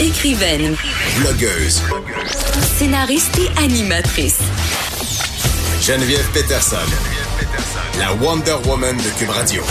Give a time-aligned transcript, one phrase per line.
[0.00, 0.74] Écrivaine,
[1.18, 1.82] Blogueuse.
[2.78, 4.38] scénariste et animatrice.
[5.82, 6.76] Geneviève Peterson.
[7.98, 9.62] La Wonder Woman de Cube Radio.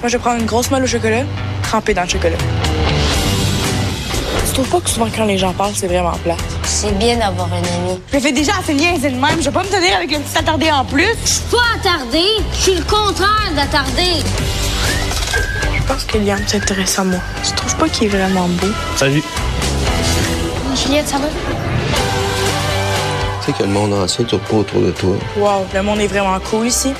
[0.00, 1.24] Moi, je vais prendre une grosse molle au chocolat,
[1.64, 2.36] trempée dans le chocolat.
[4.46, 6.36] Tu trouves pas que souvent quand les gens parlent, c'est vraiment plat?
[6.64, 8.00] C'est bien d'avoir un ami.
[8.12, 9.38] Je fais déjà assez bien de même.
[9.40, 11.08] Je vais pas me tenir avec une petite attardée en plus.
[11.24, 12.22] Je suis pas attardé,
[12.52, 14.22] je suis le contraire d'attardé.
[15.82, 17.18] Je pense que Liam s'intéresse à moi.
[17.44, 18.68] Tu trouves pas qu'il est vraiment beau?
[18.96, 19.22] Salut.
[20.76, 21.26] Juliette, ça va?
[23.40, 25.16] Tu sais que le monde entier tourne pas autour de toi.
[25.36, 26.92] Wow, le monde est vraiment cool ici.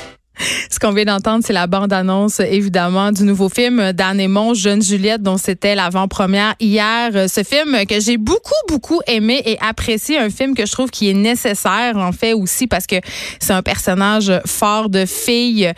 [0.69, 5.21] Ce qu'on vient d'entendre, c'est la bande-annonce, évidemment, du nouveau film d'Anne Aymon, Jeune Juliette,
[5.21, 7.29] dont c'était l'avant-première hier.
[7.29, 10.17] Ce film que j'ai beaucoup, beaucoup aimé et apprécié.
[10.17, 12.95] Un film que je trouve qui est nécessaire, en fait, aussi, parce que
[13.39, 15.71] c'est un personnage fort de fille.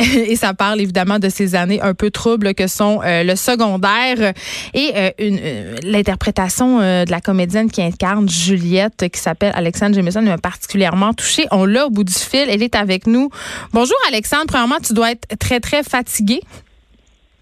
[0.26, 4.32] Et ça parle, évidemment, de ces années un peu troubles que sont euh, le secondaire.
[4.74, 10.38] Et euh, l'interprétation euh, de la comédienne qui incarne Juliette, qui s'appelle Alexandre Jameson, m'a
[10.38, 11.46] particulièrement touchée.
[11.50, 12.46] On l'a au bout du fil.
[12.48, 13.30] Elle est avec nous.
[13.72, 14.44] Bonjour, Alexandre.
[14.48, 16.40] Premièrement, tu dois être très, très fatiguée.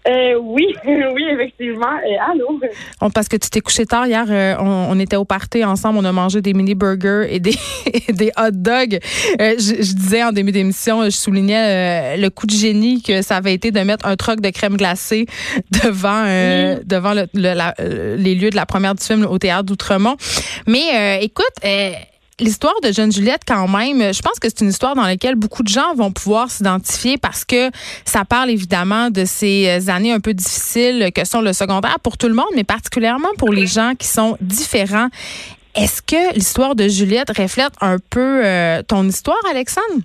[0.09, 1.85] Euh, oui, oui, effectivement.
[1.87, 2.59] Euh, allô?
[3.01, 4.25] On- parce que tu t'es couché tard hier.
[4.29, 5.99] euh, on, on était au party ensemble.
[5.99, 7.55] On a mangé des mini burgers et des,
[8.07, 8.99] et des hot dogs.
[9.39, 13.53] Je, je disais en début d'émission, je soulignais le coup de génie que ça avait
[13.53, 15.25] été de mettre un troc de crème glacée
[15.83, 16.23] devant
[16.83, 17.75] devant le- le- la-
[18.17, 20.15] les lieux de la première du film au théâtre d'Outremont.
[20.67, 21.45] Mais écoute.
[22.39, 25.35] Euh, L'histoire de Jeune Juliette, quand même, je pense que c'est une histoire dans laquelle
[25.35, 27.69] beaucoup de gens vont pouvoir s'identifier parce que
[28.05, 32.27] ça parle évidemment de ces années un peu difficiles que sont le secondaire pour tout
[32.27, 35.09] le monde, mais particulièrement pour les gens qui sont différents.
[35.75, 40.01] Est-ce que l'histoire de Juliette reflète un peu euh, ton histoire, Alexandre?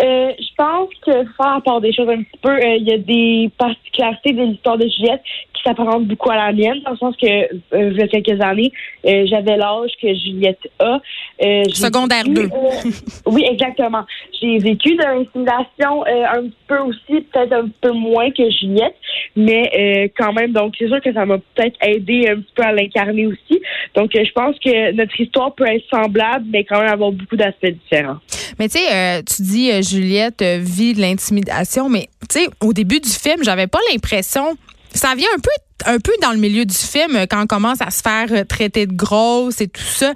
[0.00, 2.98] Euh, je pense que faire part des choses un petit peu, euh, il y a
[2.98, 5.22] des particularités de l'histoire de Juliette
[5.58, 8.40] qui s'apparentent beaucoup à la mienne, dans le sens que euh, il y a quelques
[8.40, 8.72] années,
[9.06, 11.00] euh, j'avais l'âge que Juliette a.
[11.42, 12.48] Euh, Secondaire vécu, deux.
[12.52, 12.90] euh,
[13.26, 14.04] oui, exactement.
[14.40, 18.94] J'ai vécu de l'intimidation un petit peu aussi, peut-être un peu moins que Juliette,
[19.36, 22.72] mais quand même, donc c'est sûr que ça m'a peut-être aidé un petit peu à
[22.72, 23.60] l'incarner aussi.
[23.94, 27.66] Donc je pense que notre histoire peut être semblable, mais quand même avoir beaucoup d'aspects
[27.66, 28.18] différents.
[28.58, 33.10] Mais tu sais, tu dis Juliette vit de l'intimidation, mais tu sais, au début du
[33.10, 34.56] film, j'avais pas l'impression.
[34.94, 35.50] Ça vient un peu
[35.86, 38.44] un peu dans le milieu du film euh, quand on commence à se faire euh,
[38.44, 40.12] traiter de grosse et tout ça.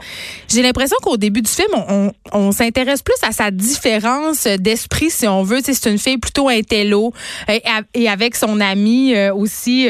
[0.48, 1.70] J'ai l'impression qu'au début du film,
[2.32, 5.60] on, s'intéresse plus à sa différence euh, d'esprit, si on veut.
[5.62, 7.12] C'est une fille plutôt intello
[7.48, 9.88] et avec son amie aussi,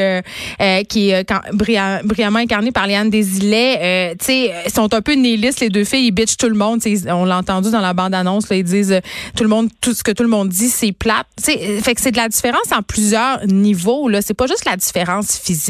[0.88, 3.78] qui est brillamment incarnée par Léane Desilets.
[3.82, 6.06] Euh, tu sais, sont un peu nihilistes, les deux filles.
[6.06, 6.80] Ils bitchent tout le monde.
[7.08, 8.44] On l'a entendu dans la bande-annonce.
[8.50, 9.00] Ils disent
[9.36, 11.26] tout le monde, tout ce que tout le monde dit, c'est plate.
[11.36, 14.08] Tu sais, euh, fait que c'est de la différence en plusieurs niveaux.
[14.08, 15.61] Là, c'est pas juste la différence physique.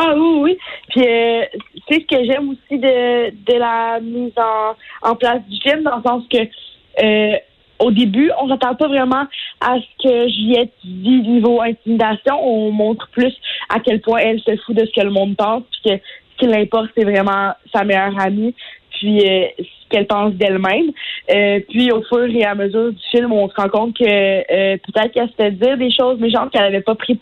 [0.00, 0.58] Ah oui, oui.
[0.90, 1.44] Puis euh,
[1.88, 5.96] c'est ce que j'aime aussi de, de la mise en, en place du film, dans
[5.96, 6.38] le sens que
[7.02, 7.36] euh,
[7.80, 9.24] au début, on s'attend pas vraiment
[9.60, 12.36] à ce que Juliette vit niveau intimidation.
[12.40, 13.34] On montre plus
[13.68, 16.38] à quel point elle se fout de ce que le monde pense, puis que ce
[16.38, 18.54] qui l'importe, c'est vraiment sa meilleure amie,
[18.90, 20.92] puis euh, ce qu'elle pense d'elle-même.
[21.34, 25.12] Euh, puis au fur et à mesure du film, on se rend compte que peut-être
[25.12, 27.18] qu'elle se fait dire des choses méchantes qu'elle avait pas pris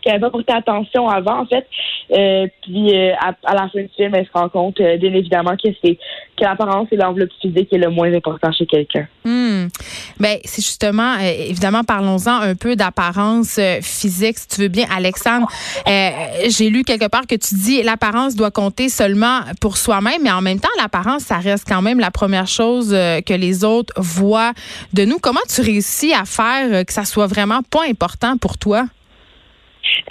[0.00, 1.66] qu'elle n'avait pas porté attention avant, en fait.
[2.12, 5.52] Euh, puis euh, à, la fin du film, elle se rend compte, euh, bien évidemment,
[5.52, 5.96] que c'est
[6.36, 9.06] que l'apparence et l'enveloppe physique est le moins important chez quelqu'un.
[9.24, 15.46] Ben, c'est justement, évidemment, parlons-en un peu d'apparence physique, si tu veux bien, Alexandre.
[15.86, 20.42] J'ai lu quelque part que tu dis l'apparence doit compter seulement pour soi-même, mais en
[20.42, 24.52] même temps, l'apparence, ça reste quand même la première chose que les autres voient
[24.92, 25.18] de nous.
[25.18, 28.86] Comment tu réussis à faire que ça soit vraiment pas important pour toi?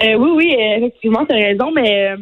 [0.04, 2.18] Euh, oui, oui, effectivement, tu as raison, mais euh,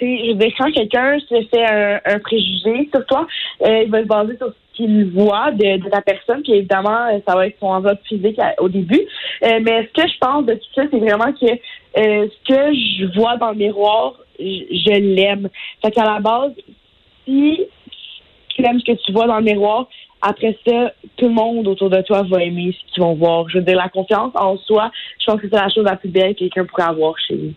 [0.00, 3.26] je dire, quand quelqu'un se fait un, un préjugé sur toi,
[3.62, 7.34] euh, il va se baser sur ce qu'il voit de, ta personne, puis évidemment, ça
[7.34, 9.02] va être son enveloppe physique au début.
[9.40, 11.46] Mais ce que je pense de tout ça, c'est vraiment que
[11.96, 15.48] ce que je vois dans le miroir, je, je l'aime.
[15.80, 16.52] Fait qu'à la base,
[17.24, 17.60] si
[18.48, 19.88] tu aimes ce que tu vois dans le miroir,
[20.22, 23.48] après ça, tout le monde autour de toi va aimer ce qu'ils vont voir.
[23.48, 24.90] Je veux dire, la confiance en soi,
[25.20, 27.54] je pense que c'est la chose la plus belle que quelqu'un pourrait avoir chez lui.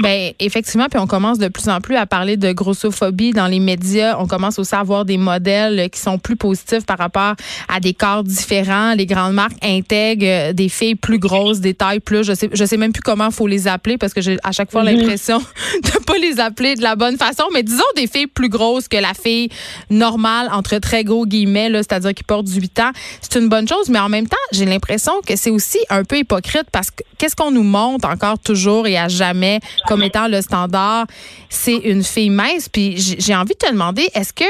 [0.00, 3.58] Ben effectivement, puis on commence de plus en plus à parler de grossophobie dans les
[3.58, 4.16] médias.
[4.20, 7.34] On commence aussi à avoir des modèles qui sont plus positifs par rapport
[7.68, 8.94] à des corps différents.
[8.94, 12.22] Les grandes marques intègrent euh, des filles plus grosses, des tailles plus.
[12.22, 14.70] Je sais, je sais même plus comment faut les appeler parce que j'ai à chaque
[14.70, 15.38] fois l'impression
[15.82, 17.44] de pas les appeler de la bonne façon.
[17.52, 19.48] Mais disons des filles plus grosses que la fille
[19.90, 22.90] normale entre très gros guillemets, c'est-à-dire qui porte 8 ans.
[23.20, 26.18] C'est une bonne chose, mais en même temps, j'ai l'impression que c'est aussi un peu
[26.18, 30.42] hypocrite parce que qu'est-ce qu'on nous montre encore toujours et à jamais comme étant le
[30.42, 31.06] standard,
[31.48, 32.68] c'est une fille mince.
[32.68, 34.44] Puis j'ai envie de te demander, est-ce que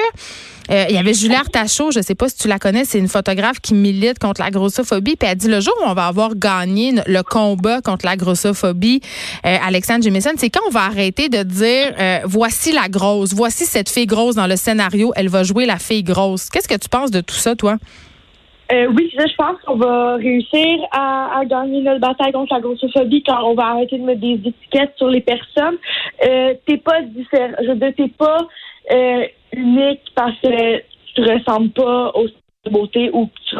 [0.71, 3.09] euh, il y avait Julie Artachot, je sais pas si tu la connais, c'est une
[3.09, 5.17] photographe qui milite contre la grossophobie.
[5.17, 9.01] Puis elle dit le jour où on va avoir gagné le combat contre la grossophobie,
[9.47, 13.65] euh, Alexandre Jemison, c'est quand on va arrêter de dire euh, voici la grosse, voici
[13.65, 16.51] cette fille grosse dans le scénario, elle va jouer la fille grosse.
[16.51, 17.77] Qu'est-ce que tu penses de tout ça, toi?
[18.71, 23.55] Oui, je pense qu'on va réussir à, gagner notre bataille contre la grossophobie quand on
[23.55, 25.79] va arrêter de mettre des étiquettes sur les personnes.
[26.21, 27.55] t'es pas différent.
[27.63, 28.47] Je veux dire, t'es pas
[29.53, 30.79] unique parce que
[31.15, 32.29] tu ressembles pas aux
[32.71, 33.57] beauté ou que tu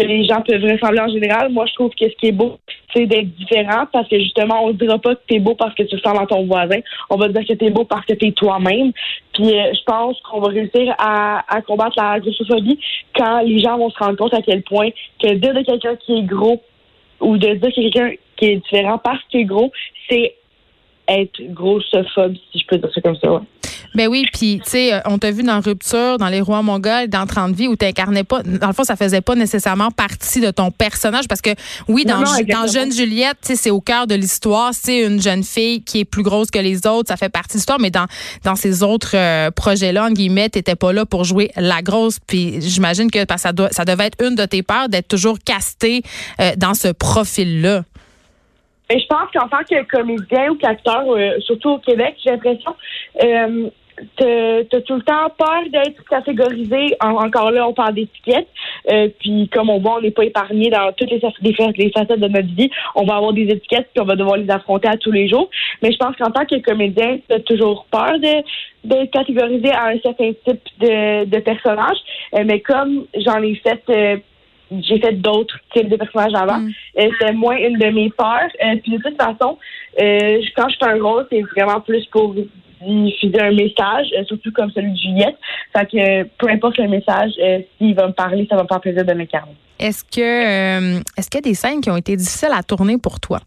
[0.00, 1.50] que les gens peuvent ressembler en général.
[1.52, 2.58] Moi, je trouve que ce qui est beau,
[2.94, 5.74] c'est d'être différent parce que justement, on ne dira pas que tu es beau parce
[5.74, 6.80] que tu ressembles à ton voisin.
[7.10, 8.92] On va dire que tu es beau parce que tu es toi-même.
[9.34, 12.78] Puis euh, je pense qu'on va réussir à, combattre la grossophobie
[13.14, 14.88] quand les gens vont se rendre compte à quel point
[15.22, 16.62] que dire de quelqu'un qui est gros
[17.20, 19.70] ou de dire que quelqu'un qui est différent parce qu'il est gros,
[20.08, 20.34] c'est
[21.08, 23.42] être grossophobe, si je peux dire ça comme ça.
[23.94, 27.26] Ben oui, puis tu sais, on t'a vu dans Rupture, dans Les Rois Mongols, dans
[27.26, 27.86] 30 vies, où tu
[28.24, 31.50] pas, dans le fond, ça faisait pas nécessairement partie de ton personnage, parce que
[31.88, 36.00] oui, dans, dans Jeune Juliette, c'est au cœur de l'histoire, c'est une jeune fille qui
[36.00, 38.06] est plus grosse que les autres, ça fait partie de l'histoire, mais dans,
[38.44, 42.60] dans ces autres euh, projets-là, en guillemets, t'étais pas là pour jouer la grosse, puis
[42.60, 46.02] j'imagine que ça, doit, ça devait être une de tes peurs d'être toujours castée
[46.40, 47.82] euh, dans ce profil-là.
[48.90, 52.74] Mais je pense qu'en tant que comédien ou qu'acteur, euh, surtout au Québec, j'ai l'impression,
[53.22, 53.70] euh,
[54.16, 56.96] t'as tout le temps peur d'être catégorisé.
[57.00, 58.48] encore là, on parle d'étiquettes.
[58.90, 62.28] Euh, puis comme on voit, on n'est pas épargné dans toutes les, les, facettes de
[62.28, 62.70] notre vie.
[62.94, 65.50] On va avoir des étiquettes puis on va devoir les affronter à tous les jours.
[65.82, 68.42] Mais je pense qu'en tant que comédien, t'as toujours peur de
[68.82, 71.98] d'être catégorisé à un certain type de, de personnage.
[72.34, 74.16] Euh, mais comme j'en ai fait euh,
[74.82, 76.58] j'ai fait d'autres types de personnages avant.
[76.58, 76.70] Mm.
[77.00, 78.50] Euh, c'est moins une de mes peurs.
[78.82, 79.58] Puis de toute façon,
[79.98, 82.34] quand je fais un rôle, c'est vraiment plus pour
[82.80, 85.36] diffuser un message, surtout comme celui de Juliette.
[85.76, 87.32] Fait que peu importe le message,
[87.78, 89.52] s'il va me parler, ça va me faire plaisir de m'incarner.
[89.78, 93.20] Est-ce que est-ce qu'il y a des scènes qui ont été difficiles à tourner pour
[93.20, 93.40] toi?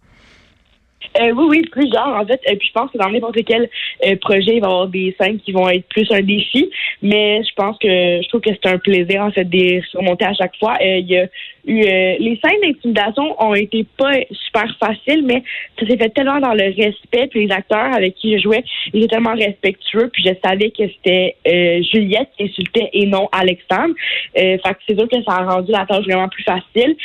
[1.21, 2.41] Euh, oui, oui, plusieurs, en fait.
[2.47, 3.69] Et puis je pense que dans n'importe quel
[4.05, 6.69] euh, projet, il va y avoir des scènes qui vont être plus un défi.
[7.01, 10.33] Mais je pense que je trouve que c'est un plaisir, en fait, de surmonter à
[10.33, 10.75] chaque fois.
[10.81, 11.29] Euh, il y a eu
[11.65, 15.43] les scènes d'intimidation ont été pas super faciles, mais
[15.79, 17.27] ça s'est fait tellement dans le respect.
[17.27, 20.09] Puis les acteurs avec qui je jouais, ils étaient tellement respectueux.
[20.11, 21.37] Puis je savais que c'était
[21.93, 23.95] Juliette qui insultait et non Alexandre.
[24.35, 26.97] fait que c'est sûr que ça a rendu la tâche vraiment plus facile.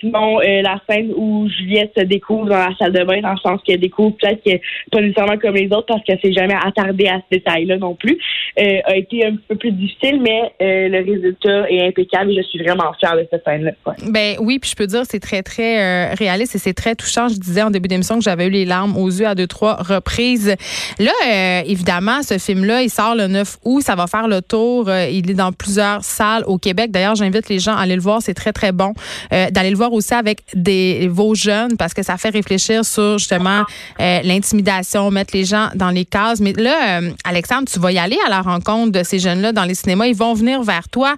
[0.00, 3.60] sinon, la scène où Juliette se découvre dans la salle de bain dans le sens
[3.64, 4.56] qu'elle découvre peut-être que
[4.90, 8.18] pas nécessairement comme les autres parce qu'elle s'est jamais attardée à ce détail-là non plus,
[8.58, 12.42] euh, a été un peu plus difficile, mais euh, le résultat est impeccable et je
[12.42, 13.72] suis vraiment fière de cette scène-là.
[14.08, 17.28] Ben oui, puis je peux dire c'est très très euh, réaliste et c'est très touchant.
[17.28, 19.74] Je disais en début d'émission que j'avais eu les larmes aux yeux à deux trois
[19.74, 20.54] reprises.
[20.98, 24.90] Là, évidemment, ce film-là, il sort le 9 août, ça va faire le tour.
[24.90, 26.90] il est dans plusieurs salles au Québec.
[26.90, 28.92] D'ailleurs, j'invite les gens à aller le voir, c'est très très bon.
[29.30, 33.62] D'aller le voir aussi avec des vos jeunes parce que ça fait réfléchir sur justement
[34.00, 36.40] euh, l'intimidation, mettre les gens dans les cases.
[36.40, 39.64] Mais là, euh, Alexandre, tu vas y aller à la rencontre de ces jeunes-là dans
[39.64, 40.06] les cinémas.
[40.06, 41.14] Ils vont venir vers toi.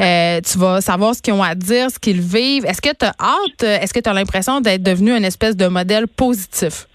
[0.00, 2.64] Euh, tu vas savoir ce qu'ils ont à dire, ce qu'ils vivent.
[2.66, 3.62] Est-ce que tu as hâte?
[3.62, 6.86] Est-ce que tu as l'impression d'être devenu une espèce de modèle positif?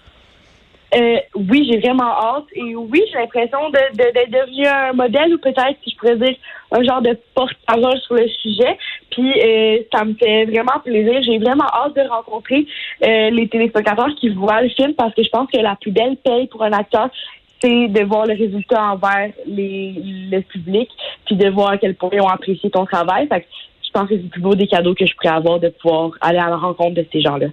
[1.34, 2.46] Oui, j'ai vraiment hâte.
[2.52, 6.36] Et oui, j'ai l'impression d'être de, devenu un modèle ou peut-être, si je pourrais dire,
[6.70, 8.78] un genre de porte-parole sur le sujet.
[9.10, 11.22] Puis euh, ça me fait vraiment plaisir.
[11.22, 12.66] J'ai vraiment hâte de rencontrer
[13.04, 16.16] euh, les téléspectateurs qui voient le film parce que je pense que la plus belle
[16.16, 17.10] paye pour un acteur,
[17.60, 19.94] c'est de voir le résultat envers les,
[20.30, 20.88] le public,
[21.26, 23.26] puis de voir à quel point ils ont apprécié ton travail.
[23.28, 23.46] Fait que
[23.98, 26.48] pense que c'est plus beau des cadeaux que je pourrais avoir de pouvoir aller à
[26.48, 27.46] la rencontre de ces gens-là.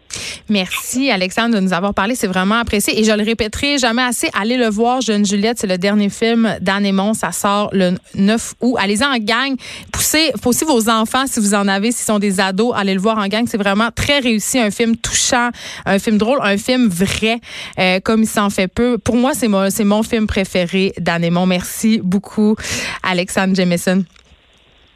[0.48, 2.14] Merci, Alexandre, de nous avoir parlé.
[2.14, 3.00] C'est vraiment apprécié.
[3.00, 4.30] Et je le répéterai jamais assez.
[4.40, 5.58] Allez le voir, Jeune Juliette.
[5.58, 6.86] C'est le dernier film d'Anne
[7.16, 8.76] Ça sort le 9 août.
[8.80, 9.56] Allez-y en gang.
[9.92, 10.32] Poussez,
[10.68, 13.46] vos enfants, si vous en avez, s'ils sont des ados, allez le voir en gang.
[13.48, 14.60] C'est vraiment très réussi.
[14.60, 15.50] Un film touchant,
[15.86, 17.40] un film drôle, un film vrai,
[17.80, 19.00] euh, comme il s'en fait peu.
[19.00, 22.56] Pour moi, c'est mon, mon film préféré d'Anne Merci beaucoup,
[23.04, 24.04] Alexandre Jameson.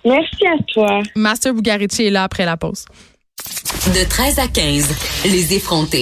[0.05, 1.01] Merci à toi.
[1.15, 2.85] Master Bugarici est là après la pause.
[3.87, 5.97] De 13 à 15, les effrontés.